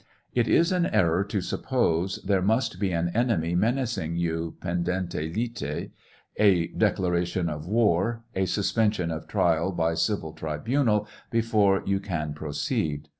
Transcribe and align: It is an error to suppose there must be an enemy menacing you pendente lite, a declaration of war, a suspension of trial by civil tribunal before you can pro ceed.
It 0.33 0.47
is 0.47 0.71
an 0.71 0.87
error 0.87 1.23
to 1.25 1.41
suppose 1.41 2.19
there 2.25 2.41
must 2.41 2.79
be 2.79 2.89
an 2.91 3.09
enemy 3.13 3.53
menacing 3.53 4.15
you 4.15 4.55
pendente 4.59 5.29
lite, 5.35 5.91
a 6.39 6.67
declaration 6.69 7.47
of 7.47 7.67
war, 7.67 8.23
a 8.33 8.47
suspension 8.47 9.11
of 9.11 9.27
trial 9.27 9.71
by 9.71 9.93
civil 9.93 10.33
tribunal 10.33 11.07
before 11.29 11.83
you 11.85 11.99
can 11.99 12.33
pro 12.33 12.49
ceed. 12.49 13.09